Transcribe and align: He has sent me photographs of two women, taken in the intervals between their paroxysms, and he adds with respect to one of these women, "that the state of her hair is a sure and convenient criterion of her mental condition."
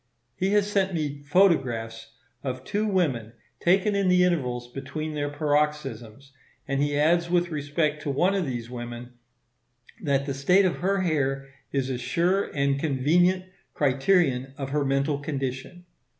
He 0.35 0.53
has 0.53 0.65
sent 0.67 0.95
me 0.95 1.21
photographs 1.21 2.13
of 2.43 2.63
two 2.63 2.87
women, 2.87 3.33
taken 3.59 3.93
in 3.93 4.09
the 4.09 4.23
intervals 4.23 4.67
between 4.67 5.13
their 5.13 5.29
paroxysms, 5.29 6.33
and 6.67 6.81
he 6.81 6.97
adds 6.97 7.29
with 7.29 7.51
respect 7.51 8.01
to 8.01 8.09
one 8.09 8.33
of 8.33 8.47
these 8.47 8.67
women, 8.67 9.13
"that 10.01 10.25
the 10.25 10.33
state 10.33 10.65
of 10.65 10.77
her 10.77 11.01
hair 11.01 11.49
is 11.71 11.87
a 11.91 11.99
sure 11.99 12.45
and 12.45 12.79
convenient 12.79 13.45
criterion 13.75 14.55
of 14.57 14.71
her 14.71 14.83
mental 14.83 15.19
condition." 15.19 15.85